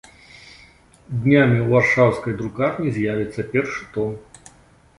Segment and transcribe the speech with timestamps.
[1.23, 4.09] Днямі ў варшаўскай друкарні з'явіцца першы том.